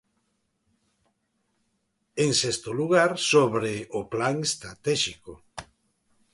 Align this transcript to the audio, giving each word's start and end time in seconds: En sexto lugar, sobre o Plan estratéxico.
En 2.23 2.31
sexto 2.41 2.69
lugar, 2.79 3.11
sobre 3.31 3.71
o 3.99 4.01
Plan 4.13 4.35
estratéxico. 4.49 5.33